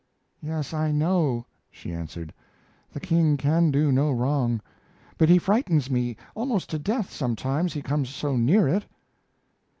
"Yes, 0.41 0.73
I 0.73 0.91
know," 0.91 1.45
she 1.69 1.93
answered. 1.93 2.33
"The 2.91 2.99
king 2.99 3.37
can 3.37 3.69
do 3.69 3.91
no 3.91 4.09
wrong; 4.11 4.59
but 5.19 5.29
he 5.29 5.37
frightens 5.37 5.91
me 5.91 6.17
almost 6.33 6.71
to 6.71 6.79
death, 6.79 7.13
sometimes, 7.13 7.71
he 7.73 7.83
comes 7.83 8.09
so 8.09 8.35
near 8.35 8.67
it." 8.67 8.85